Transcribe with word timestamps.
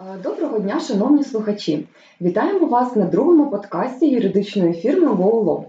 Е, 0.00 0.18
доброго 0.22 0.58
дня, 0.58 0.80
шановні 0.80 1.24
слухачі! 1.24 1.86
Вітаємо 2.20 2.66
вас 2.66 2.96
на 2.96 3.04
другому 3.04 3.50
подкасті 3.50 4.10
юридичної 4.10 4.72
фірми 4.72 5.06
GoLaw. 5.06 5.64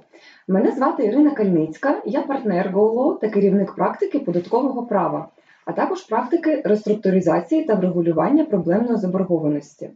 Мене 0.48 0.72
звати 0.72 1.06
Ірина 1.06 1.32
Кальницька, 1.32 2.02
я 2.06 2.22
партнер 2.22 2.72
GoLaw 2.74 3.20
та 3.20 3.30
керівник 3.30 3.76
практики 3.76 4.20
податкового 4.20 4.84
права, 4.84 5.28
а 5.66 5.72
також 5.72 6.02
практики 6.02 6.62
реструктуризації 6.66 7.64
та 7.64 7.74
врегулювання 7.74 8.46
проблемної 8.46 8.98
заборгованості. 8.98 9.90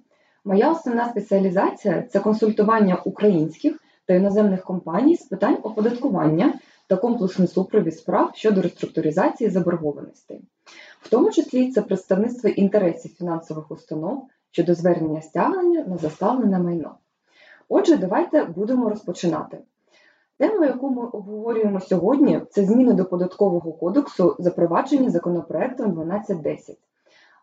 Моя 0.46 0.71
основна 0.71 1.09
спеціалізація 1.09 2.04
це 2.09 2.20
консультування 2.20 3.02
українських 3.05 3.80
та 4.05 4.14
іноземних 4.14 4.64
компаній 4.64 5.16
з 5.16 5.23
питань 5.23 5.57
оподаткування 5.64 6.54
та 6.90 6.96
комплексний 6.96 7.48
супровід 7.48 7.98
справ 7.98 8.32
щодо 8.34 8.62
реструктуризації 8.62 9.50
заборгованостей. 9.50 10.42
В 11.02 11.10
тому 11.10 11.32
числі 11.32 11.71
це 11.71 11.82
представництво 11.82 12.50
інтересів 12.50 13.12
фінансових 13.16 13.71
установ 13.71 14.28
щодо 14.52 14.75
звернення 14.75 15.21
стягнення 15.21 15.84
на 15.88 15.98
заставлене 15.98 16.60
майно. 16.60 16.96
Отже, 17.70 17.98
давайте 17.98 18.43
будемо 18.43 18.89
розпочинати. 18.89 19.57
Тема, 20.38 20.65
яку 20.65 20.89
ми 20.89 21.07
обговорюємо 21.07 21.79
сьогодні, 21.79 22.42
це 22.52 22.65
зміни 22.65 22.93
до 22.93 23.06
податкового 23.06 23.71
кодексу, 23.71 24.36
запроваджені 24.40 25.10
законопроектом 25.10 25.92
1210. 25.92 26.78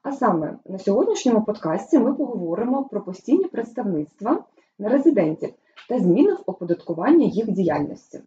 А 0.02 0.12
саме 0.12 0.58
на 0.66 0.78
сьогоднішньому 0.78 1.44
подкасті 1.44 1.98
ми 1.98 2.14
поговоримо 2.14 2.84
про 2.84 3.00
постійні 3.00 3.44
представництва 3.44 4.44
нерезидентів 4.78 5.50
та 5.88 5.98
зміни 5.98 6.33
в 6.33 6.42
оподаткуванні 6.47 7.30
їх 7.30 7.50
діяльності. 7.50 8.20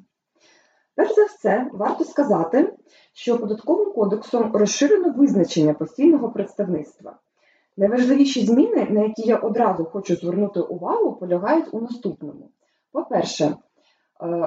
Перш 1.00 1.16
за 1.16 1.26
все, 1.26 1.70
варто 1.74 2.04
сказати, 2.04 2.74
що 3.14 3.38
податковим 3.38 3.92
кодексом 3.94 4.52
розширено 4.54 5.14
визначення 5.18 5.74
постійного 5.74 6.30
представництва. 6.30 7.16
Найважливіші 7.78 8.46
зміни, 8.46 8.88
на 8.90 9.04
які 9.04 9.22
я 9.22 9.38
одразу 9.38 9.86
хочу 9.86 10.16
звернути 10.16 10.60
увагу, 10.60 11.14
полягають 11.14 11.66
у 11.72 11.82
наступному. 11.82 12.50
По-перше, 12.92 13.46
е, 13.46 13.56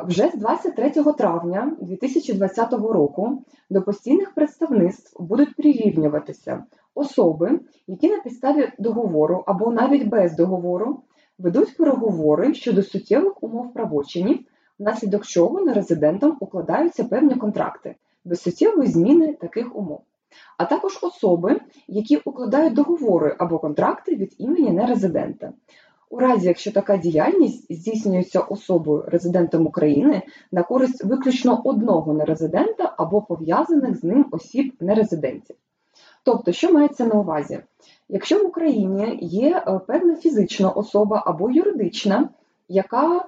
вже 0.06 0.28
з 0.28 0.34
23 0.34 1.12
травня 1.12 1.77
2020 1.81 2.72
року 2.72 3.44
до 3.70 3.83
постійних 3.83 4.34
представництв 4.34 5.22
будуть 5.22 5.56
прирівнюватися 5.56 6.64
особи, 6.94 7.61
які 7.87 8.11
на 8.11 8.20
підставі 8.20 8.72
договору 8.78 9.44
або 9.47 9.72
навіть 9.72 10.09
без 10.09 10.37
договору 10.37 11.03
ведуть 11.39 11.77
переговори 11.77 12.55
щодо 12.55 12.83
суттєвих 12.83 13.42
умов 13.42 13.72
правочинів 13.72 14.39
внаслідок 14.83 15.27
чого 15.27 15.61
нерезидентам 15.61 16.36
укладаються 16.41 17.05
певні 17.05 17.34
контракти 17.34 17.94
без 18.25 18.42
суттєвої 18.42 18.88
зміни 18.88 19.33
таких 19.33 19.77
умов, 19.77 20.00
а 20.58 20.64
також 20.64 20.98
особи, 21.02 21.61
які 21.88 22.16
укладають 22.16 22.75
договори 22.75 23.36
або 23.38 23.58
контракти 23.58 24.16
від 24.16 24.34
імені 24.38 24.70
нерезидента. 24.70 25.53
У 26.10 26.19
разі, 26.19 26.48
якщо 26.48 26.72
така 26.72 26.97
діяльність 26.97 27.72
здійснюється 27.75 28.41
особою 28.41 29.05
резидентом 29.06 29.66
України 29.66 30.22
на 30.53 30.62
користь 30.62 31.05
виключно 31.05 31.62
одного 31.64 32.12
нерезидента 32.12 32.94
або 32.98 33.22
пов'язаних 33.22 33.97
з 33.97 34.05
ним 34.05 34.27
осіб 34.30 34.75
нерезидентів. 34.80 35.56
Тобто, 36.25 36.53
що 36.53 36.72
мається 36.72 37.06
на 37.06 37.14
увазі? 37.14 37.60
Якщо 38.08 38.38
в 38.38 38.47
Україні 38.47 39.19
є 39.22 39.64
е, 39.66 39.80
певна 39.86 40.16
фізична 40.16 40.70
особа 40.70 41.22
або 41.27 41.50
юридична, 41.50 42.28
яка 42.69 43.16
е, 43.16 43.25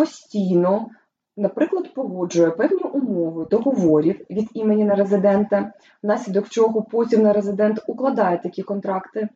постійно, 0.00 0.88
наприклад, 1.36 1.94
погоджує 1.94 2.50
певні 2.50 2.82
умови 2.82 3.46
договорів 3.50 4.26
від 4.30 4.48
імені 4.54 4.84
нерезидента, 4.84 5.72
внаслідок 6.02 6.48
чого 6.48 6.82
потім 6.82 7.22
нерезидент 7.22 7.80
укладає 7.86 8.38
такі 8.38 8.62
контракти, 8.62 9.28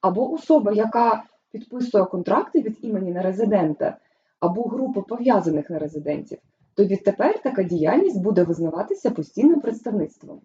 або 0.00 0.32
особа, 0.32 0.72
яка 0.72 1.22
підписує 1.52 2.04
контракти 2.04 2.60
від 2.60 2.78
імені 2.82 3.12
нерезидента, 3.12 3.96
або 4.40 4.62
групи 4.62 5.00
пов'язаних 5.08 5.70
нерезидентів, 5.70 6.38
то 6.74 6.84
відтепер 6.84 7.42
така 7.42 7.62
діяльність 7.62 8.22
буде 8.22 8.42
визнаватися 8.42 9.10
постійним 9.10 9.60
представництвом. 9.60 10.40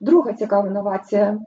Друга 0.00 0.32
цікава 0.32 0.70
новація. 0.70 1.38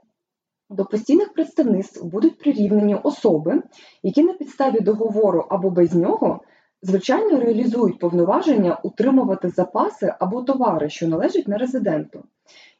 До 0.70 0.84
постійних 0.84 1.32
представництв 1.32 2.04
будуть 2.04 2.38
прирівнені 2.38 2.94
особи, 2.94 3.62
які 4.02 4.22
на 4.22 4.32
підставі 4.32 4.80
договору 4.80 5.46
або 5.48 5.70
без 5.70 5.94
нього 5.94 6.40
звичайно 6.82 7.40
реалізують 7.40 7.98
повноваження 7.98 8.80
утримувати 8.82 9.48
запаси 9.48 10.14
або 10.18 10.42
товари, 10.42 10.88
що 10.88 11.08
належать 11.08 11.48
нерезиденту. 11.48 12.24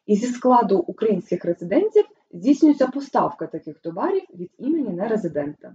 І 0.06 0.16
зі 0.16 0.26
складу 0.26 0.78
українських 0.78 1.44
резидентів 1.44 2.04
здійснюється 2.32 2.86
поставка 2.86 3.46
таких 3.46 3.78
товарів 3.78 4.22
від 4.34 4.50
імені 4.58 4.88
нерезидента. 4.88 5.72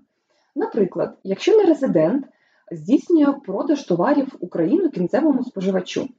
Наприклад, 0.55 1.17
якщо 1.23 1.57
нерезидент 1.57 2.25
здійснює 2.71 3.33
продаж 3.45 3.83
товарів 3.83 4.25
в 4.25 4.37
Україну 4.39 4.89
кінцевому 4.89 5.43
споживачу, 5.43 6.09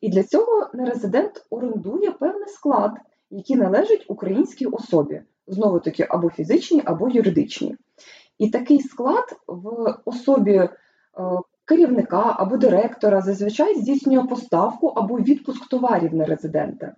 і 0.00 0.08
для 0.08 0.22
цього 0.22 0.70
нерезидент 0.74 1.46
орендує 1.50 2.10
певний 2.10 2.48
склад, 2.48 2.92
який 3.30 3.56
належить 3.56 4.04
українській 4.08 4.66
особі, 4.66 5.22
знову 5.46 5.80
таки 5.80 6.06
або 6.08 6.30
фізичній, 6.30 6.82
або 6.84 7.08
юридичній. 7.08 7.76
І 8.38 8.50
такий 8.50 8.80
склад 8.80 9.24
в 9.46 9.94
особі 10.04 10.54
е, 10.54 10.70
керівника 11.64 12.36
або 12.38 12.56
директора 12.56 13.20
зазвичай 13.20 13.74
здійснює 13.74 14.26
поставку 14.26 14.86
або 14.86 15.18
відпуск 15.18 15.68
товарів 15.68 16.14
на 16.14 16.24
резидента. 16.24 16.94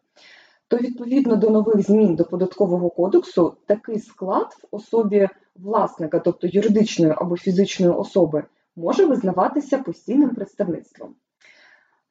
То 0.68 0.76
відповідно 0.76 1.36
до 1.36 1.50
нових 1.50 1.82
змін 1.82 2.14
до 2.14 2.24
податкового 2.24 2.90
кодексу 2.90 3.56
такий 3.66 3.98
склад 3.98 4.46
в 4.62 4.76
особі 4.76 5.28
власника, 5.56 6.18
тобто 6.18 6.46
юридичної 6.46 7.14
або 7.16 7.36
фізичної 7.36 7.92
особи, 7.92 8.44
може 8.76 9.04
визнаватися 9.04 9.78
постійним 9.78 10.30
представництвом. 10.30 11.14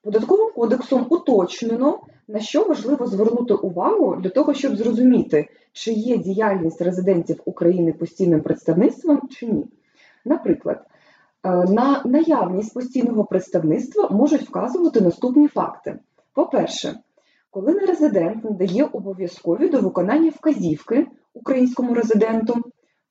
Податковим 0.01 0.53
кодексом 0.55 1.07
уточнено, 1.09 1.99
на 2.27 2.39
що 2.39 2.63
важливо 2.63 3.07
звернути 3.07 3.53
увагу 3.53 4.16
для 4.16 4.29
того, 4.29 4.53
щоб 4.53 4.75
зрозуміти, 4.75 5.49
чи 5.73 5.91
є 5.91 6.17
діяльність 6.17 6.81
резидентів 6.81 7.41
України 7.45 7.93
постійним 7.93 8.41
представництвом 8.41 9.22
чи 9.31 9.45
ні. 9.45 9.66
Наприклад, 10.25 10.85
на 11.45 12.01
наявність 12.06 12.73
постійного 12.73 13.25
представництва 13.25 14.09
можуть 14.09 14.41
вказувати 14.41 15.01
наступні 15.01 15.47
факти. 15.47 16.00
По-перше, 16.33 17.00
коли 17.51 17.73
нерезидент 17.73 18.44
надає 18.44 18.83
обов'язкові 18.83 19.69
до 19.69 19.79
виконання 19.81 20.29
вказівки 20.29 21.07
українському 21.34 21.94
резиденту. 21.94 22.55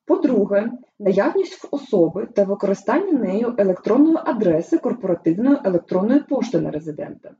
По-друге, 0.07 0.71
наявність 0.99 1.67
особи 1.71 2.25
та 2.25 2.43
використання 2.43 3.11
нею 3.11 3.55
електронної 3.57 4.17
адреси 4.25 4.77
корпоративної 4.77 5.57
електронної 5.63 6.19
пошти 6.19 6.59
на 6.59 6.71
резидента 6.71 7.31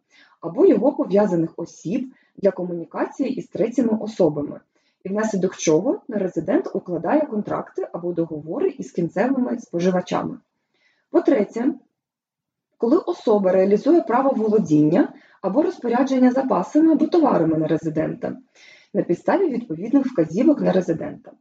або 0.42 0.66
його 0.66 0.94
пов'язаних 0.94 1.54
осіб 1.58 2.14
для 2.38 2.52
комунікації 2.52 3.30
із 3.30 3.48
третіми 3.48 3.98
особами, 4.02 4.60
і 5.04 5.10
внаслідок 5.10 5.56
чого 5.56 6.02
нерезидент 6.08 6.70
укладає 6.74 7.22
контракти 7.22 7.88
або 7.92 8.14
договори 8.14 8.70
із 8.70 8.92
кінцевими 8.92 9.60
споживачами. 9.60 10.38
По-третє, 11.16 11.74
коли 12.78 12.98
особа 12.98 13.52
реалізує 13.52 14.02
право 14.02 14.30
володіння 14.30 15.14
або 15.42 15.62
розпорядження 15.62 16.32
запасами 16.32 16.92
або 16.92 17.08
товарами 17.08 17.58
на 17.58 17.68
резидента 17.68 18.38
на 18.94 19.02
підставі 19.02 19.50
відповідних 19.50 20.06
вказівок 20.06 20.62
на 20.62 20.72
резидента. 20.72 21.32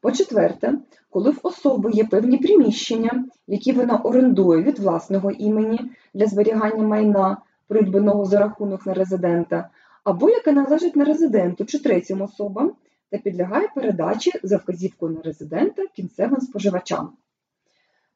По-четверте, 0.00 0.74
коли 1.10 1.30
в 1.30 1.40
особи 1.42 1.90
є 1.90 2.04
певні 2.04 2.38
приміщення, 2.38 3.24
які 3.46 3.72
вона 3.72 3.96
орендує 3.96 4.62
від 4.62 4.78
власного 4.78 5.30
імені 5.30 5.80
для 6.14 6.26
зберігання 6.26 6.82
майна, 6.82 7.36
придбаного 7.66 8.24
за 8.24 8.38
рахунок 8.38 8.86
на 8.86 8.94
резидента, 8.94 9.70
або 10.04 10.30
яке 10.30 10.52
належить 10.52 10.96
на 10.96 11.04
резиденту 11.04 11.64
чи 11.64 11.78
третім 11.78 12.22
особам 12.22 12.72
та 13.10 13.18
підлягає 13.18 13.68
передачі 13.74 14.32
за 14.42 14.56
вказівкою 14.56 15.12
на 15.12 15.22
резидента 15.22 15.82
кінцевим 15.96 16.40
споживачам. 16.40 17.12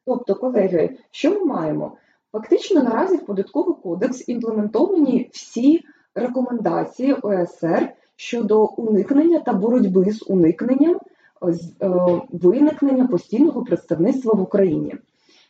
Тобто, 0.05 0.35
колеги, 0.35 0.97
що 1.11 1.31
ми 1.31 1.45
маємо? 1.45 1.97
Фактично 2.31 2.83
наразі 2.83 3.17
в 3.17 3.25
податковий 3.25 3.75
кодекс 3.83 4.29
імплементовані 4.29 5.29
всі 5.33 5.81
рекомендації 6.15 7.13
ОСР 7.13 7.93
щодо 8.15 8.65
уникнення 8.65 9.39
та 9.39 9.53
боротьби 9.53 10.11
з 10.11 10.23
уникненням 10.27 10.99
е, 11.81 11.89
виникнення 12.31 13.07
постійного 13.07 13.63
представництва 13.63 14.33
в 14.33 14.41
Україні. 14.41 14.95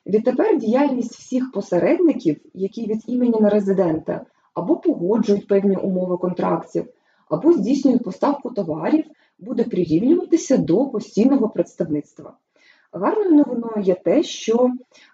Відтепер 0.06 0.58
діяльність 0.58 1.16
всіх 1.16 1.52
посередників, 1.52 2.38
які 2.54 2.86
від 2.86 3.04
імені 3.08 3.40
нерезидента 3.42 4.26
або 4.54 4.76
погоджують 4.76 5.48
певні 5.48 5.76
умови 5.76 6.18
контрактів, 6.18 6.86
або 7.30 7.54
здійснюють 7.54 8.04
поставку 8.04 8.50
товарів, 8.50 9.06
буде 9.40 9.64
прирівнюватися 9.64 10.58
до 10.58 10.86
постійного 10.86 11.50
представництва. 11.50 12.34
Гарною 12.94 13.32
новиною 13.32 13.82
є 13.82 13.96
те, 13.96 14.24
що 14.24 14.72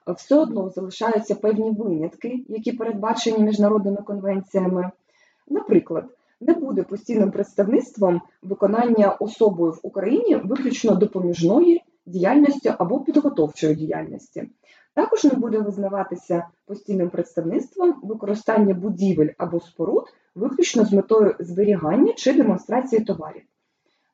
все 0.07 0.39
одно 0.39 0.69
залишаються 0.69 1.35
певні 1.35 1.71
винятки, 1.71 2.45
які 2.47 2.71
передбачені 2.71 3.43
міжнародними 3.43 3.97
конвенціями. 3.97 4.91
Наприклад, 5.47 6.05
не 6.41 6.53
буде 6.53 6.83
постійним 6.83 7.31
представництвом 7.31 8.21
виконання 8.43 9.11
особою 9.11 9.71
в 9.71 9.79
Україні 9.83 10.35
виключно 10.35 10.95
допоміжної 10.95 11.83
діяльності 12.05 12.73
або 12.77 12.99
підготовчої 12.99 13.75
діяльності. 13.75 14.49
Також 14.93 15.23
не 15.23 15.33
буде 15.33 15.59
визнаватися 15.59 16.47
постійним 16.65 17.09
представництвом 17.09 17.95
використання 18.03 18.73
будівель 18.73 19.29
або 19.37 19.59
споруд 19.59 20.03
виключно 20.35 20.85
з 20.85 20.93
метою 20.93 21.35
зберігання 21.39 22.13
чи 22.13 22.33
демонстрації 22.33 23.03
товарів. 23.03 23.41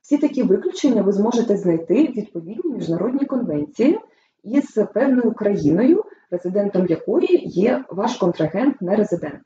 Всі 0.06 0.18
такі 0.18 0.44
виключення 0.44 1.02
ви 1.02 1.12
зможете 1.12 1.58
знайти 1.58 2.08
в 2.08 2.12
відповідній 2.12 2.74
міжнародній 2.74 3.26
конвенції 3.26 4.00
із 4.44 4.72
певною 4.94 5.34
країною, 5.34 6.04
резидентом 6.32 6.88
якої 6.88 7.42
є 7.46 7.86
ваш 7.90 8.16
контрагент, 8.18 8.82
не 8.82 8.96
резидент. 8.96 9.42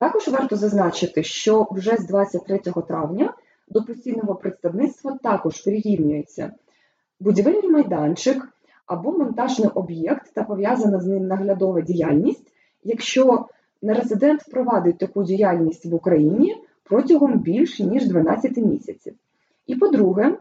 Також 0.00 0.28
варто 0.28 0.56
зазначити, 0.56 1.22
що 1.22 1.66
вже 1.70 1.96
з 1.96 2.06
23 2.06 2.58
травня 2.58 3.34
до 3.68 3.82
постійного 3.82 4.34
представництва 4.34 5.18
також 5.22 5.60
прирівнюється 5.60 6.52
будівельний 7.20 7.70
майданчик 7.70 8.48
або 8.86 9.12
монтажний 9.12 9.68
об'єкт 9.74 10.34
та 10.34 10.42
пов'язана 10.42 11.00
з 11.00 11.06
ним 11.06 11.26
наглядова 11.26 11.80
діяльність, 11.80 12.52
якщо 12.84 13.46
нерезидент 13.82 14.44
провадить 14.50 14.98
таку 14.98 15.24
діяльність 15.24 15.86
в 15.86 15.94
Україні 15.94 16.56
протягом 16.84 17.38
більш 17.38 17.80
ніж 17.80 18.08
12 18.08 18.56
місяців. 18.56 19.14
І 19.68 19.74
по-друге, 19.74 20.38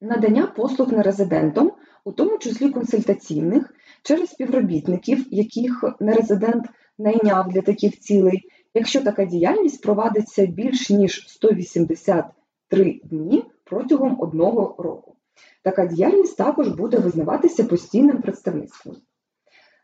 надання 0.00 0.46
послуг 0.46 0.92
нерезидентом, 0.92 1.72
у 2.04 2.12
тому 2.12 2.38
числі 2.38 2.70
консультаційних, 2.70 3.74
через 4.02 4.30
співробітників, 4.30 5.26
яких 5.30 5.84
нерезидент 6.00 6.64
найняв 6.98 7.48
для 7.48 7.62
таких 7.62 8.00
цілей, 8.00 8.48
якщо 8.74 9.02
така 9.02 9.24
діяльність 9.24 9.82
провадиться 9.82 10.46
більш 10.46 10.90
ніж 10.90 11.24
183 11.28 13.00
дні 13.04 13.44
протягом 13.64 14.20
одного 14.20 14.82
року. 14.82 15.16
Така 15.62 15.86
діяльність 15.86 16.36
також 16.36 16.68
буде 16.68 16.98
визнаватися 16.98 17.64
постійним 17.64 18.22
представництвом. 18.22 18.96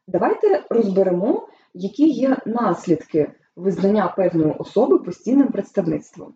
Давайте 0.07 0.65
розберемо, 0.71 1.49
які 1.75 2.09
є 2.09 2.37
наслідки 2.47 3.33
визнання 3.61 4.15
певної 4.17 4.55
особи 4.59 4.99
постійним 4.99 5.49
представництвом. 5.49 6.33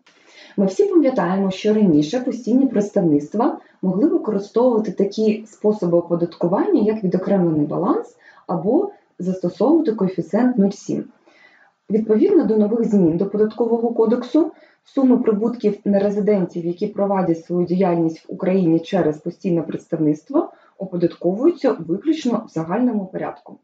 Ми 0.57 0.65
всі 0.65 0.85
пам'ятаємо, 0.85 1.51
що 1.51 1.73
раніше 1.73 2.19
постійні 2.19 2.67
представництва 2.67 3.59
могли 3.81 4.07
використовувати 4.07 4.91
такі 4.91 5.45
способи 5.47 5.97
оподаткування, 5.97 6.81
як 6.81 7.03
відокремлений 7.03 7.65
баланс, 7.65 8.15
або 8.47 8.91
застосовувати 9.19 9.91
коефіцієнт 9.91 10.57
0,7. 10.57 11.03
Відповідно 11.89 12.45
до 12.45 12.57
нових 12.57 12.83
змін 12.83 13.17
до 13.17 13.25
податкового 13.25 13.93
кодексу, 13.93 14.51
суми 14.83 15.17
прибутків 15.17 15.77
нерезидентів, 15.85 16.65
які 16.65 16.87
проводять 16.87 17.45
свою 17.45 17.65
діяльність 17.65 18.19
в 18.29 18.33
Україні 18.33 18.79
через 18.79 19.17
постійне 19.17 19.61
представництво, 19.61 20.49
оподатковуються 20.77 21.71
виключно 21.71 22.45
в 22.47 22.51
загальному 22.51 23.05
порядку. 23.05 23.57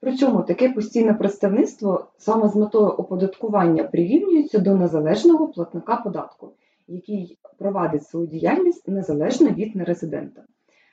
При 0.00 0.16
цьому 0.16 0.42
таке 0.42 0.68
постійне 0.68 1.14
представництво 1.14 2.06
саме 2.18 2.48
з 2.48 2.56
метою 2.56 2.86
оподаткування 2.86 3.84
прирівнюється 3.84 4.58
до 4.58 4.74
незалежного 4.74 5.48
платника 5.48 5.96
податку, 5.96 6.52
який 6.88 7.38
провадить 7.58 8.06
свою 8.06 8.26
діяльність 8.26 8.88
незалежно 8.88 9.48
від 9.48 9.76
нерезидента. 9.76 10.42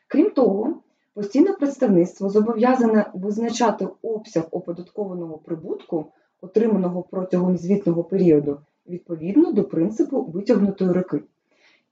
Крім 0.07 0.29
того, 0.29 0.81
постійне 1.13 1.53
представництво 1.53 2.29
зобов'язане 2.29 3.05
визначати 3.13 3.87
обсяг 4.01 4.43
оподаткованого 4.51 5.37
прибутку, 5.37 6.05
отриманого 6.41 7.01
протягом 7.01 7.57
звітного 7.57 8.03
періоду, 8.03 8.59
відповідно 8.89 9.51
до 9.51 9.63
принципу 9.63 10.21
витягнутої 10.21 10.91
руки. 10.91 11.23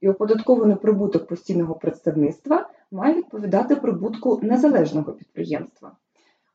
І 0.00 0.08
оподаткований 0.08 0.76
прибуток 0.76 1.26
постійного 1.26 1.74
представництва 1.74 2.68
має 2.90 3.14
відповідати 3.14 3.76
прибутку 3.76 4.40
незалежного 4.42 5.12
підприємства. 5.12 5.92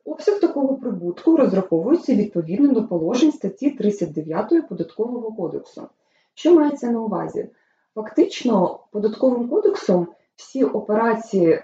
Обсяг 0.05 0.39
такого 0.39 0.75
прибутку 0.75 1.37
розраховується 1.37 2.15
відповідно 2.15 2.73
до 2.73 2.87
положень 2.87 3.31
статті 3.31 3.69
39 3.69 4.67
Податкового 4.69 5.31
кодексу. 5.31 5.87
Що 6.33 6.55
мається 6.55 6.91
на 6.91 7.01
увазі? 7.01 7.49
Фактично, 7.95 8.79
податковим 8.91 9.49
кодексом 9.49 10.07
всі 10.35 10.63
операції 10.63 11.63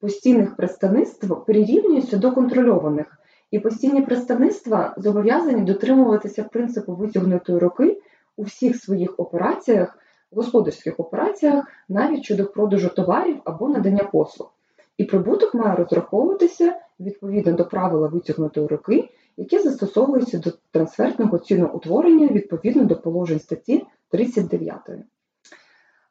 постійних 0.00 0.56
представництв 0.56 1.44
прирівнюються 1.46 2.16
до 2.16 2.32
контрольованих, 2.32 3.18
і 3.50 3.58
постійні 3.58 4.02
представництва 4.02 4.94
зобов'язані 4.96 5.62
дотримуватися 5.62 6.44
принципу 6.44 6.94
витягнутої 6.94 7.58
руки 7.58 8.00
у 8.36 8.42
всіх 8.42 8.76
своїх 8.76 9.14
операціях, 9.20 9.98
господарських 10.32 11.00
операціях, 11.00 11.64
навіть 11.88 12.24
щодо 12.24 12.46
продажу 12.46 12.88
товарів 12.88 13.40
або 13.44 13.68
надання 13.68 14.04
послуг. 14.04 14.52
І 14.96 15.04
прибуток 15.04 15.54
має 15.54 15.76
розраховуватися 15.76 16.74
відповідно 17.02 17.52
до 17.52 17.64
правила 17.64 18.08
витягнутої 18.08 18.66
руки, 18.66 19.08
яке 19.36 19.58
застосовується 19.58 20.38
до 20.38 20.50
трансфертного 20.70 21.38
ціноутворення 21.38 22.26
відповідно 22.26 22.84
до 22.84 22.96
положень 22.96 23.40
статті 23.40 23.84
39. 24.10 24.78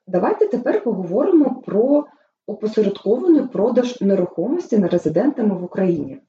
Давайте 0.07 0.47
тепер 0.47 0.83
поговоримо 0.83 1.61
про 1.65 2.05
опосередкований 2.47 3.47
продаж 3.47 4.01
нерухомості 4.01 4.77
нерезидентами 4.77 5.55
в 5.55 5.63
Україні. 5.63 6.19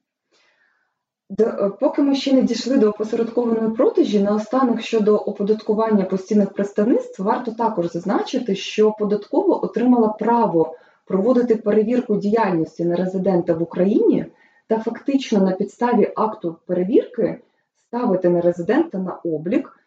Е, 1.39 1.71
поки 1.79 2.01
ми 2.01 2.15
ще 2.15 2.33
не 2.33 2.41
дійшли 2.41 2.77
до 2.77 2.89
опосередкованої 2.89 3.71
продажі, 3.71 4.23
наостанок 4.23 4.81
щодо 4.81 5.17
оподаткування 5.17 6.05
постійних 6.05 6.53
представництв, 6.53 7.23
варто 7.23 7.51
також 7.51 7.91
зазначити, 7.91 8.55
що 8.55 8.91
податково 8.91 9.65
отримала 9.65 10.07
право 10.07 10.75
проводити 11.05 11.55
перевірку 11.55 12.15
діяльності 12.15 12.85
нерезидента 12.85 13.53
в 13.53 13.63
Україні 13.63 14.25
та 14.67 14.79
фактично 14.79 15.39
на 15.39 15.51
підставі 15.51 16.11
акту 16.15 16.55
перевірки 16.65 17.39
ставити 17.75 18.29
нерезидента 18.29 18.97
на 18.97 19.13
облік 19.23 19.79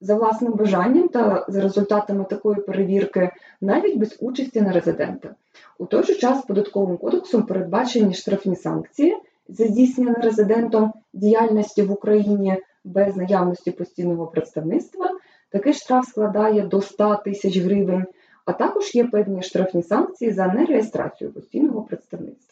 за 0.00 0.14
власним 0.14 0.52
бажанням 0.52 1.08
та 1.08 1.44
за 1.48 1.60
результатами 1.60 2.24
такої 2.24 2.60
перевірки, 2.60 3.30
навіть 3.60 3.98
без 3.98 4.16
участі 4.20 4.60
нерезидента. 4.60 5.34
У 5.78 5.86
той 5.86 6.02
же 6.02 6.14
час 6.14 6.44
податковим 6.44 6.96
кодексом 6.96 7.42
передбачені 7.42 8.14
штрафні 8.14 8.56
санкції 8.56 9.16
за 9.48 9.66
здійснення 9.66 10.12
нерезидентом 10.12 10.92
діяльності 11.12 11.82
в 11.82 11.92
Україні 11.92 12.56
без 12.84 13.16
наявності 13.16 13.70
постійного 13.70 14.26
представництва. 14.26 15.10
Такий 15.50 15.72
штраф 15.72 16.08
складає 16.08 16.62
до 16.62 16.80
100 16.80 17.20
тисяч 17.24 17.56
гривень, 17.58 18.04
а 18.44 18.52
також 18.52 18.94
є 18.94 19.04
певні 19.04 19.42
штрафні 19.42 19.82
санкції 19.82 20.32
за 20.32 20.46
нереєстрацію 20.46 21.32
постійного 21.32 21.82
представництва. 21.82 22.51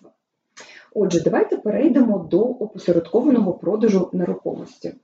Отже, 0.94 1.20
давайте 1.24 1.56
перейдемо 1.56 2.18
до 2.18 2.40
опосередкованого 2.40 3.52
продажу 3.52 4.10
нерухомості. 4.12 4.94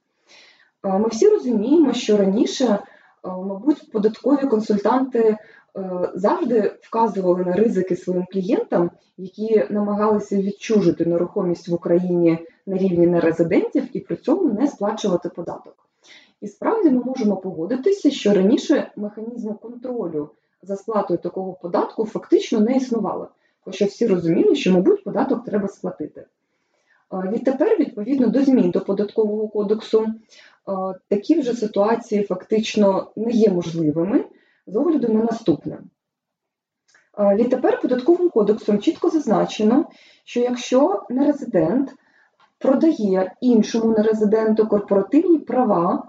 Ми 0.85 1.09
всі 1.09 1.29
розуміємо, 1.29 1.93
що 1.93 2.17
раніше, 2.17 2.79
мабуть, 3.25 3.93
податкові 3.93 4.47
консультанти 4.47 5.37
завжди 6.15 6.79
вказували 6.83 7.45
на 7.45 7.53
ризики 7.53 7.97
своїм 7.97 8.25
клієнтам, 8.33 8.91
які 9.17 9.67
намагалися 9.71 10.37
відчужити 10.37 11.07
нерухомість 11.07 11.69
в 11.69 11.75
Україні 11.75 12.39
на 12.67 12.77
рівні 12.77 13.07
нерезидентів 13.07 13.97
і 13.97 14.01
при 14.01 14.17
цьому 14.17 14.53
не 14.53 14.67
сплачувати 14.67 15.29
податок. 15.29 15.75
І 16.41 16.49
справді 16.49 16.91
ми 16.91 17.05
можемо 17.05 17.37
погодитися, 17.37 18.11
що 18.11 18.35
раніше 18.35 18.93
механізму 18.97 19.55
контролю 19.55 20.31
за 20.63 20.77
сплатою 20.77 21.19
такого 21.19 21.53
податку 21.53 22.05
фактично 22.05 22.61
не 22.61 22.77
існувало, 22.77 23.29
хоча 23.67 23.85
всі 23.85 24.07
розуміли, 24.07 24.55
що, 24.55 24.73
мабуть, 24.73 25.05
податок 25.05 25.45
треба 25.45 25.69
сплатити. 25.69 26.27
Відтепер, 27.13 27.79
відповідно 27.81 28.27
до 28.27 28.43
змін 28.43 28.71
до 28.71 28.81
податкового 28.81 29.49
кодексу, 29.49 30.07
такі 31.09 31.41
вже 31.41 31.53
ситуації 31.53 32.23
фактично 32.23 33.11
не 33.17 33.31
є 33.31 33.51
можливими 33.51 34.25
з 34.67 34.77
огляду 34.77 35.13
на 35.13 35.25
наступне. 35.25 35.79
Відтепер 37.19 37.81
податковим 37.81 38.31
кодексом 38.31 38.79
чітко 38.79 39.11
зазначено, 39.11 39.85
що 40.25 40.41
якщо 40.41 41.03
нерезидент 41.11 41.95
продає 42.59 43.33
іншому 43.41 43.95
нерезиденту 43.99 44.67
корпоративні 44.67 45.39
права 45.39 46.09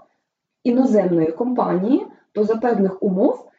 іноземної 0.64 1.32
компанії, 1.32 2.06
то 2.32 2.44
за 2.44 2.56
певних 2.56 3.02
умов 3.02 3.50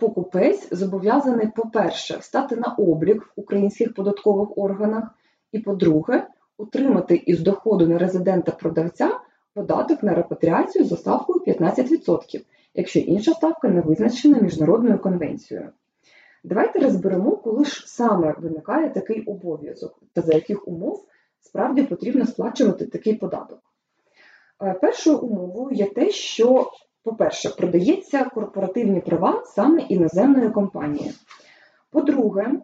нерезидент-покупець 0.00 0.68
зобов'язаний, 0.70 1.48
по-перше, 1.56 2.18
стати 2.20 2.56
на 2.56 2.74
облік 2.78 3.22
в 3.22 3.40
українських 3.40 3.94
податкових 3.94 4.58
органах, 4.58 5.04
і, 5.52 5.58
по-друге, 5.58 6.26
отримати 6.58 7.14
із 7.14 7.40
доходу 7.40 7.86
нерезидента-продавця 7.86 9.10
податок 9.54 10.02
на 10.02 10.14
репатріацію 10.14 10.84
за 10.84 10.96
ставкою 10.96 11.40
15%, 11.46 12.44
якщо 12.74 12.98
інша 12.98 13.32
ставка 13.32 13.68
не 13.68 13.80
визначена 13.80 14.40
міжнародною 14.40 14.98
конвенцією. 14.98 15.68
Давайте 16.44 16.78
розберемо, 16.78 17.36
коли 17.36 17.64
ж 17.64 17.84
саме 17.86 18.34
виникає 18.38 18.90
такий 18.90 19.24
обов'язок 19.24 20.02
та 20.12 20.22
за 20.22 20.34
яких 20.34 20.68
умов 20.68 21.04
справді 21.40 21.82
потрібно 21.82 22.26
сплачувати 22.26 22.86
такий 22.86 23.14
податок. 23.14 23.58
Е, 24.62 24.74
першою 24.80 25.18
умовою 25.18 25.76
є 25.76 25.86
те, 25.86 26.10
що 26.10 26.70
по-перше, 27.02 27.48
продається 27.48 28.24
корпоративні 28.24 29.00
права 29.00 29.42
саме 29.46 29.82
іноземної 29.82 30.50
компанії. 30.50 31.12
По-друге, 31.90 32.42
е, 32.46 32.60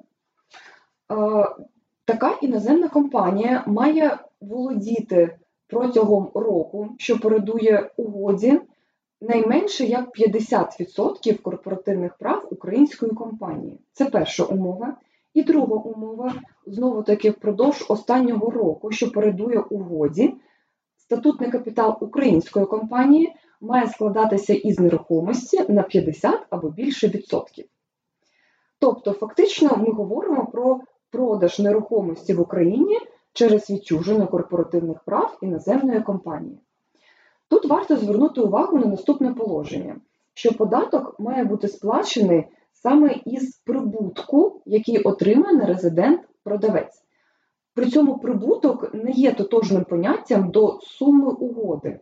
така 2.05 2.39
іноземна 2.43 2.89
компанія 2.89 3.65
має 3.67 4.19
володіти 4.41 5.39
протягом 5.67 6.31
року, 6.35 6.89
що 6.99 7.19
передує 7.19 7.91
угоді, 7.97 8.61
найменше 9.21 9.85
як 9.85 10.11
50% 10.11 11.43
корпоративних 11.43 12.17
прав 12.19 12.49
української 12.51 13.13
компанії. 13.13 13.81
Це 13.93 14.05
перша 14.05 14.45
умова. 14.45 14.97
І 15.35 15.43
друга 15.43 15.77
умова 15.77 16.35
знову 16.67 17.03
таки 17.03 17.31
впродовж 17.31 17.87
останнього 17.89 18.51
року, 18.51 18.91
що 18.91 19.13
передує 19.13 19.61
угоді, 19.61 20.35
статутний 20.97 21.51
капітал 21.51 21.99
української 22.01 22.67
компанії 22.67 23.35
має 23.67 23.87
складатися 23.87 24.55
із 24.55 24.79
нерухомості 24.79 25.73
на 25.73 25.83
50 25.83 26.47
або 26.51 26.71
більше 26.71 27.09
відсотків. 27.09 27.67
Тобто, 28.79 29.13
фактично, 29.13 29.77
ми 29.77 29.93
говоримо 29.93 30.47
про 30.47 30.81
продаж 31.11 31.59
нерухомості 31.59 32.35
в 32.35 32.41
Україні 32.41 32.99
через 33.33 33.71
відчуження 33.71 34.27
корпоративних 34.27 34.99
прав 35.05 35.39
іноземної 35.43 36.01
компанії. 36.01 36.59
Тут 37.49 37.67
варто 37.67 37.97
звернути 37.97 38.41
увагу 38.41 38.79
на 38.79 38.87
наступне 38.87 39.35
положення, 39.35 39.97
що 40.35 40.53
податок 40.53 41.21
має 41.21 41.45
бути 41.45 41.69
сплачений 41.69 42.45
саме 42.73 43.21
із 43.25 43.57
прибутку, 43.57 44.63
який 44.67 44.99
отримає 44.99 45.57
нерезидент-продавець. 45.57 47.03
При 47.75 47.87
цьому 47.87 48.19
прибуток 48.19 48.95
не 48.95 49.11
є 49.11 49.33
тотожним 49.33 49.85
поняттям 49.85 50.51
до 50.51 50.79
суми 50.83 51.33
угоди. 51.33 52.01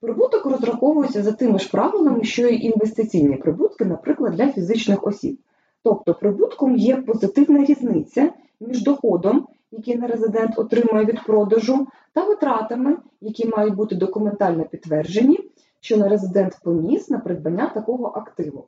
Прибуток 0.00 0.46
розраховується 0.46 1.22
за 1.22 1.32
тими 1.32 1.58
ж 1.58 1.70
правилами, 1.70 2.24
що 2.24 2.48
й 2.48 2.64
інвестиційні 2.64 3.36
прибутки, 3.36 3.84
наприклад, 3.84 4.34
для 4.34 4.52
фізичних 4.52 5.06
осіб. 5.06 5.38
Тобто 5.82 6.14
прибутком 6.14 6.76
є 6.76 6.96
позитивна 6.96 7.64
різниця 7.64 8.32
між 8.60 8.82
доходом, 8.82 9.46
який 9.70 9.96
нерезидент 9.96 10.58
отримує 10.58 11.04
від 11.04 11.24
продажу, 11.24 11.86
та 12.12 12.24
витратами, 12.24 12.96
які 13.20 13.48
мають 13.48 13.74
бути 13.74 13.94
документально 13.94 14.64
підтверджені, 14.64 15.38
що 15.80 15.96
нерезидент 15.96 16.58
поніс 16.64 17.10
на 17.10 17.18
придбання 17.18 17.70
такого 17.74 18.06
активу. 18.06 18.66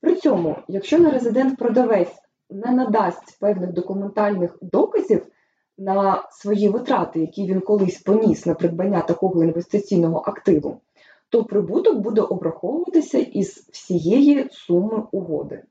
При 0.00 0.14
цьому, 0.14 0.56
якщо 0.68 0.98
нерезидент-продавець 0.98 2.12
не 2.50 2.70
надасть 2.70 3.38
певних 3.40 3.72
документальних 3.72 4.58
доказів 4.62 5.26
на 5.78 6.28
свої 6.30 6.68
витрати, 6.68 7.20
які 7.20 7.46
він 7.46 7.60
колись 7.60 8.02
поніс 8.02 8.46
на 8.46 8.54
придбання 8.54 9.00
такого 9.00 9.44
інвестиційного 9.44 10.22
активу, 10.26 10.80
то 11.28 11.44
прибуток 11.44 11.98
буде 11.98 12.20
обраховуватися 12.20 13.18
із 13.18 13.68
всієї 13.72 14.48
суми 14.52 15.02
угоди. 15.12 15.62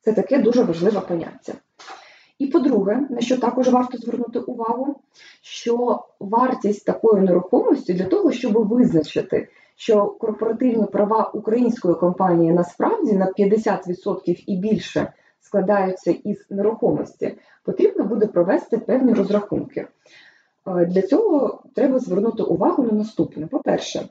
Це 0.00 0.12
таке 0.12 0.38
дуже 0.38 0.62
важливе 0.62 1.00
поняття. 1.00 1.52
І 2.38 2.46
по-друге, 2.46 3.06
на 3.10 3.20
що 3.20 3.36
також 3.36 3.68
варто 3.68 3.98
звернути 3.98 4.38
увагу, 4.38 4.96
що 5.42 6.04
вартість 6.20 6.84
такої 6.86 7.22
нерухомості 7.22 7.94
для 7.94 8.04
того, 8.04 8.32
щоб 8.32 8.68
визначити, 8.68 9.48
що 9.76 10.06
корпоративні 10.06 10.86
права 10.86 11.30
української 11.34 11.94
компанії 11.94 12.52
насправді 12.52 13.12
на 13.12 13.32
50% 13.38 14.44
і 14.46 14.56
більше 14.56 15.12
складаються 15.46 16.10
із 16.10 16.46
нерухомості, 16.50 17.34
потрібно 17.64 18.04
буде 18.04 18.26
провести 18.26 18.78
певні 18.78 19.12
розрахунки. 19.12 19.86
Е, 20.66 20.86
для 20.86 21.02
цього 21.02 21.62
треба 21.74 21.98
звернути 21.98 22.42
увагу 22.42 22.82
на 22.82 22.92
наступне: 22.92 23.46
по-перше, 23.46 23.98
е, 23.98 24.06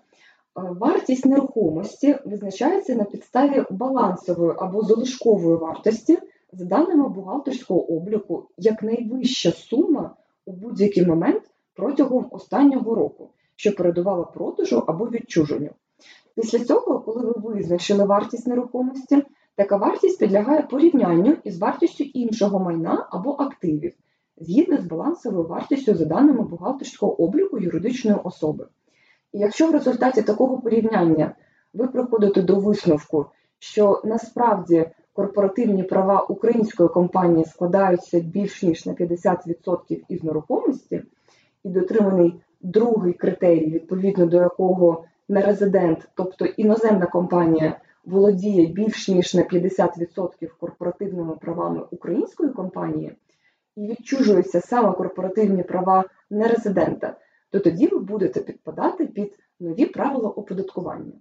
вартість 0.53 1.25
нерухомості 1.25 2.15
визначається 2.25 2.95
на 2.95 3.03
підставі 3.03 3.63
балансової 3.69 4.53
або 4.57 4.81
залишкової 4.81 5.57
вартості, 5.57 6.17
за 6.53 6.65
даними 6.65 7.09
бухгалтерського 7.09 7.95
обліку, 7.97 8.47
як 8.57 8.83
найвища 8.83 9.51
сума 9.51 10.15
у 10.45 10.51
будь-який 10.51 11.05
момент 11.05 11.43
протягом 11.73 12.27
останнього 12.31 12.95
року, 12.95 13.29
що 13.55 13.75
передувала 13.75 14.23
продажу 14.23 14.83
або 14.87 15.05
відчуженню. 15.05 15.69
Після 16.35 16.59
цього, 16.59 16.99
коли 16.99 17.21
ви 17.21 17.33
визначили 17.53 18.05
вартість 18.05 18.47
нерухомості, 18.47 19.23
така 19.55 19.77
вартість 19.77 20.19
підлягає 20.19 20.61
порівнянню 20.61 21.37
із 21.43 21.59
вартістю 21.59 22.03
іншого 22.03 22.59
майна 22.59 23.07
або 23.11 23.31
активів, 23.31 23.93
згідно 24.37 24.77
з 24.77 24.85
балансовою 24.85 25.47
вартістю 25.47 25.95
за 25.95 26.05
даними 26.05 26.41
бухгалтерського 26.41 27.23
обліку 27.23 27.59
юридичної 27.59 28.17
особи. 28.23 28.67
І 29.33 29.39
якщо 29.39 29.67
в 29.67 29.71
результаті 29.71 30.21
такого 30.21 30.57
порівняння 30.57 31.35
ви 31.73 31.87
приходите 31.87 32.41
до 32.41 32.55
висновку, 32.55 33.25
що 33.59 34.01
насправді 34.03 34.89
корпоративні 35.13 35.83
права 35.83 36.21
української 36.21 36.89
компанії 36.89 37.45
складаються 37.45 38.19
більш 38.19 38.63
ніж 38.63 38.85
на 38.85 38.93
50% 38.93 40.01
із 40.09 40.23
нерухомості, 40.23 41.03
і 41.63 41.69
дотриманий 41.69 42.33
другий 42.61 43.13
критерій, 43.13 43.71
відповідно 43.71 44.25
до 44.25 44.37
якого 44.37 45.03
нерезидент, 45.29 46.09
тобто 46.15 46.45
іноземна 46.45 47.05
компанія, 47.05 47.79
володіє 48.05 48.67
більш 48.67 49.07
ніж 49.07 49.33
на 49.33 49.41
50% 49.41 50.47
корпоративними 50.59 51.35
правами 51.35 51.81
української 51.91 52.51
компанії, 52.51 53.15
і 53.75 53.87
відчужуються 53.87 54.61
саме 54.61 54.91
корпоративні 54.91 55.63
права 55.63 56.03
нерезидента, 56.29 57.17
то 57.51 57.59
тоді 57.59 57.87
ви 57.87 57.99
будете 57.99 58.39
підпадати 58.39 59.05
під 59.05 59.33
нові 59.59 59.85
правила 59.85 60.29
оподаткування. 60.29 61.13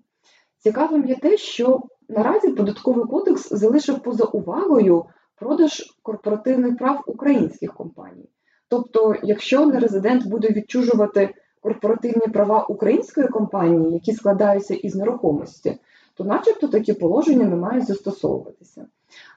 Цікавим 0.59 1.07
є 1.07 1.17
те, 1.17 1.37
що 1.37 1.83
наразі 2.09 2.49
податковий 2.49 3.05
кодекс 3.07 3.53
залишив 3.53 4.03
поза 4.03 4.25
увагою 4.25 5.05
продаж 5.37 5.83
корпоративних 6.03 6.77
прав 6.77 7.03
українських 7.07 7.75
компаній. 7.75 8.29
Тобто, 8.69 9.15
якщо 9.23 9.67
нерезидент 9.67 10.27
буде 10.27 10.49
відчужувати 10.49 11.35
корпоративні 11.61 12.27
права 12.33 12.67
української 12.67 13.29
компанії, 13.29 13.93
які 13.93 14.13
складаються 14.13 14.75
із 14.75 14.95
нерухомості, 14.95 15.79
то, 16.15 16.25
начебто, 16.25 16.69
такі 16.69 16.93
положення 16.93 17.45
не 17.45 17.57
мають 17.57 17.87
застосовуватися. 17.87 18.87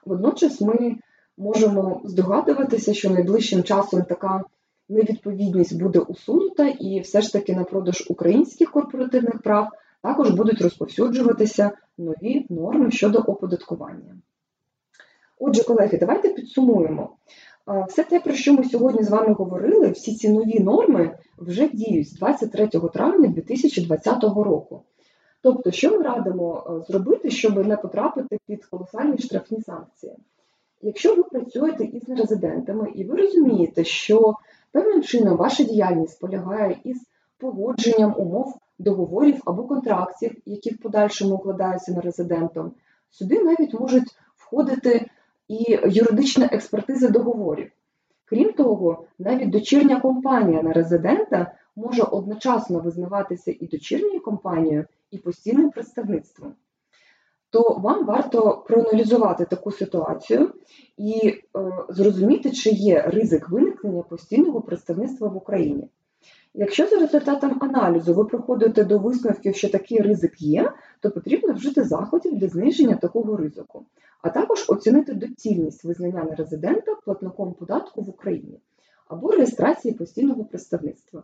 Водночас 0.06 0.60
ми 0.60 0.96
можемо 1.36 2.00
здогадуватися, 2.04 2.94
що 2.94 3.10
найближчим 3.10 3.62
часом 3.62 4.02
така 4.02 4.42
невідповідність 4.88 5.80
буде 5.82 5.98
усунута, 5.98 6.68
і 6.68 7.00
все 7.00 7.20
ж 7.20 7.32
таки 7.32 7.54
на 7.54 7.64
продаж 7.64 8.06
українських 8.08 8.70
корпоративних 8.70 9.42
прав 9.42 9.68
також 10.02 10.30
будуть 10.30 10.62
розповсюджуватися 10.62 11.70
нові 11.98 12.46
норми 12.48 12.90
щодо 12.90 13.18
оподаткування. 13.18 14.16
Отже, 15.38 15.64
колеги, 15.64 15.98
давайте 15.98 16.28
підсумуємо. 16.28 17.10
Все 17.88 18.04
те, 18.04 18.20
про 18.20 18.34
що 18.34 18.52
ми 18.52 18.64
сьогодні 18.64 19.02
з 19.02 19.10
вами 19.10 19.32
говорили, 19.32 19.90
всі 19.90 20.14
ці 20.14 20.28
нові 20.28 20.60
норми 20.60 21.18
вже 21.38 21.68
діють 21.68 22.08
з 22.08 22.12
23 22.12 22.66
травня 22.66 23.28
2020 23.28 24.22
року. 24.22 24.82
Тобто, 25.42 25.70
що 25.70 25.98
ми 25.98 26.02
радимо 26.02 26.82
зробити, 26.88 27.30
щоб 27.30 27.66
не 27.66 27.76
потрапити 27.76 28.38
під 28.46 28.64
колосальні 28.64 29.18
штрафні 29.18 29.60
санкції? 29.60 30.16
Якщо 30.82 31.14
ви 31.14 31.22
працюєте 31.22 31.84
із 31.84 32.08
нерезидентами 32.08 32.90
і 32.94 33.04
ви 33.04 33.16
розумієте, 33.16 33.84
що 33.84 34.34
певним 34.72 35.02
чином 35.02 35.36
ваша 35.36 35.64
діяльність 35.64 36.20
полягає 36.20 36.78
із 36.84 36.96
погодженням 37.38 38.14
умов 38.18 38.58
договорів 38.78 39.42
або 39.44 39.64
контрактів, 39.64 40.36
які 40.46 40.70
в 40.70 40.78
подальшому 40.78 41.34
укладаються 41.34 41.92
на 41.92 42.00
резидентом, 42.00 42.72
сюди 43.10 43.44
навіть 43.44 43.74
можуть 43.74 44.16
входити 44.36 45.10
і 45.48 45.78
юридична 45.84 46.48
експертиза 46.52 47.08
договорів. 47.08 47.70
Крім 48.24 48.52
того, 48.52 49.04
навіть 49.18 49.50
дочірня 49.50 50.00
компанія 50.00 50.62
на 50.62 50.72
резидента 50.72 51.52
може 51.76 52.02
одночасно 52.02 52.78
визнаватися 52.78 53.54
і 53.60 53.66
дочірньою 53.66 54.20
компанією, 54.20 54.84
і 55.10 55.18
постійним 55.18 55.70
представництвом. 55.70 56.54
То 57.50 57.62
вам 57.82 58.06
варто 58.06 58.64
проаналізувати 58.68 59.44
таку 59.44 59.70
ситуацію 59.70 60.52
і 60.96 61.28
е, 61.28 61.42
зрозуміти, 61.88 62.50
чи 62.50 62.70
є 62.70 63.02
ризик 63.02 63.48
виникнення 63.48 64.02
постійного 64.02 64.60
представництва 64.60 65.28
в 65.28 65.36
Україні. 65.36 65.88
Якщо 66.54 66.86
за 66.86 66.96
результатом 66.96 67.58
аналізу 67.60 68.14
ви 68.14 68.24
приходите 68.24 68.84
до 68.84 68.98
висновків, 68.98 69.56
що 69.56 69.68
такий 69.68 70.00
ризик 70.00 70.40
є, 70.40 70.72
то 71.00 71.10
потрібно 71.10 71.52
вжити 71.52 71.84
заходів 71.84 72.38
для 72.38 72.48
зниження 72.48 72.96
такого 72.96 73.36
ризику, 73.36 73.86
а 74.22 74.30
також 74.30 74.64
оцінити 74.68 75.14
доцільність 75.14 75.84
визнання 75.84 76.24
нерезидента 76.24 76.94
платником 77.04 77.54
податку 77.54 78.02
в 78.02 78.08
Україні 78.08 78.60
або 79.08 79.30
реєстрації 79.30 79.94
постійного 79.94 80.44
представництва. 80.44 81.22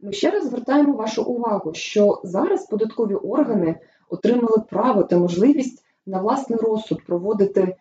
Ми 0.00 0.12
ще 0.12 0.30
раз 0.30 0.48
звертаємо 0.48 0.92
вашу 0.92 1.24
увагу, 1.24 1.74
що 1.74 2.20
зараз 2.24 2.66
податкові 2.66 3.14
органи 3.14 3.76
отримали 4.08 4.62
право 4.70 5.02
та 5.02 5.18
можливість 5.18 5.84
на 6.06 6.20
власний 6.20 6.58
розсуд 6.58 7.04
проводити 7.06 7.60
е, 7.60 7.76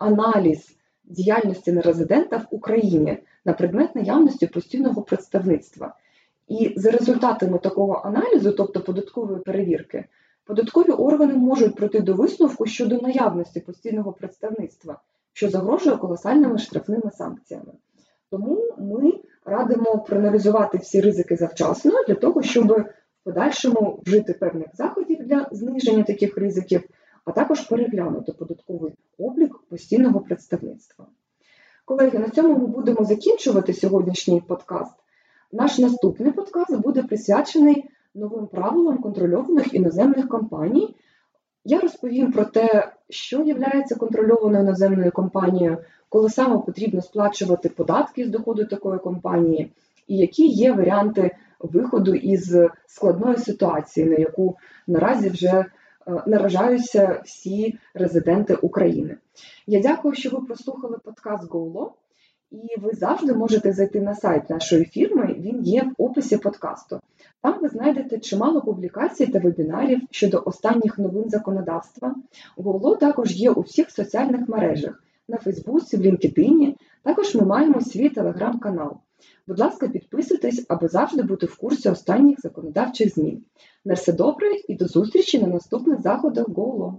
аналіз 0.00 0.76
діяльності 1.04 1.72
нерезидента 1.72 2.36
в 2.36 2.46
Україні 2.50 3.18
на 3.44 3.52
предмет 3.52 3.94
наявності 3.94 4.46
постійного 4.46 5.02
представництва. 5.02 5.94
І 6.48 6.72
за 6.76 6.90
результатами 6.90 7.58
такого 7.58 8.02
аналізу, 8.04 8.52
тобто 8.52 8.80
податкової 8.80 9.40
перевірки, 9.40 10.04
податкові 10.44 10.90
органи 10.90 11.34
можуть 11.34 11.76
прийти 11.76 12.00
до 12.00 12.14
висновку 12.14 12.66
щодо 12.66 13.00
наявності 13.00 13.60
постійного 13.60 14.12
представництва, 14.12 15.00
що 15.32 15.50
загрожує 15.50 15.96
колосальними 15.96 16.58
штрафними 16.58 17.10
санкціями. 17.10 17.72
Тому 18.30 18.74
ми 18.78 19.12
радимо 19.50 19.98
проаналізувати 19.98 20.78
всі 20.78 21.00
ризики 21.00 21.36
завчасно 21.36 21.92
для 22.08 22.14
того, 22.14 22.42
щоб 22.42 22.66
в 22.66 22.84
подальшому 23.24 24.02
вжити 24.06 24.32
певних 24.32 24.68
заходів 24.74 25.18
для 25.26 25.48
зниження 25.52 26.02
таких 26.02 26.38
ризиків, 26.38 26.82
а 27.24 27.32
також 27.32 27.60
переглянути 27.60 28.32
податковий 28.32 28.92
облік 29.18 29.58
постійного 29.68 30.20
представництва. 30.20 31.06
Колеги, 31.84 32.18
на 32.18 32.28
цьому 32.28 32.58
ми 32.58 32.66
будемо 32.66 33.04
закінчувати 33.04 33.72
сьогоднішній 33.72 34.40
подкаст. 34.40 34.94
Наш 35.52 35.78
наступний 35.78 36.32
подкаст 36.32 36.76
буде 36.76 37.02
присвячений 37.02 37.90
новим 38.14 38.46
правилам 38.46 38.98
контрольованих 38.98 39.74
іноземних 39.74 40.28
компаній. 40.28 40.96
Я 41.64 41.80
розповім 41.80 42.32
про 42.32 42.44
те, 42.44 42.92
що 43.08 43.42
є 43.42 43.84
контрольованою 43.98 44.62
іноземною 44.62 45.12
компанією, 45.12 45.78
коли 46.08 46.30
саме 46.30 46.58
потрібно 46.58 47.02
сплачувати 47.02 47.68
податки 47.68 48.24
з 48.24 48.30
доходу 48.30 48.64
такої 48.64 48.98
компанії, 48.98 49.72
і 50.08 50.16
які 50.16 50.46
є 50.46 50.72
варіанти 50.72 51.36
виходу 51.60 52.14
із 52.14 52.56
складної 52.86 53.36
ситуації, 53.36 54.06
на 54.06 54.16
яку 54.16 54.56
наразі 54.86 55.28
вже 55.28 55.48
е, 55.48 55.66
наражаються 56.26 57.22
всі 57.24 57.78
резиденти 57.94 58.54
України. 58.54 59.16
Я 59.66 59.80
дякую, 59.80 60.14
що 60.14 60.30
ви 60.30 60.40
прослухали 60.40 60.98
подкаст 61.04 61.50
GoLaw. 61.50 61.90
І 62.50 62.80
ви 62.80 62.90
завжди 62.92 63.32
можете 63.32 63.72
зайти 63.72 64.00
на 64.00 64.14
сайт 64.14 64.50
нашої 64.50 64.84
фірми, 64.84 65.36
він 65.38 65.64
є 65.64 65.82
в 65.82 66.02
описі 66.02 66.36
подкасту. 66.36 67.00
Там 67.42 67.58
ви 67.60 67.68
знайдете 67.68 68.18
чимало 68.18 68.60
публікацій 68.60 69.26
та 69.26 69.38
вебінарів 69.38 70.00
щодо 70.10 70.42
останніх 70.46 70.98
новин 70.98 71.30
законодавства. 71.30 72.14
Google 72.56 72.98
також 72.98 73.36
є 73.36 73.50
у 73.50 73.60
всіх 73.60 73.90
соціальних 73.90 74.48
мережах 74.48 75.02
на 75.28 75.36
Фейсбуці, 75.36 75.96
в 75.96 76.00
LinkedIn. 76.00 76.74
Також 77.02 77.34
ми 77.34 77.42
маємо 77.42 77.80
свій 77.80 78.08
телеграм-канал. 78.08 78.96
Будь 79.46 79.58
ласка, 79.58 79.88
підписуйтесь, 79.88 80.66
аби 80.68 80.88
завжди 80.88 81.22
бути 81.22 81.46
в 81.46 81.56
курсі 81.56 81.88
останніх 81.88 82.40
законодавчих 82.40 83.14
змін. 83.14 83.44
На 83.84 83.94
все 83.94 84.12
добре 84.12 84.48
і 84.68 84.74
до 84.74 84.86
зустрічі 84.86 85.42
на 85.42 85.46
наступних 85.46 86.00
заходах 86.00 86.48
GoLaw! 86.48 86.94